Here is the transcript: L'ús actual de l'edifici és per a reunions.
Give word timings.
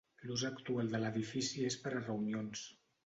L'ús 0.27 0.45
actual 0.47 0.89
de 0.95 1.01
l'edifici 1.03 1.67
és 1.67 1.77
per 1.85 1.93
a 1.99 2.05
reunions. 2.11 2.65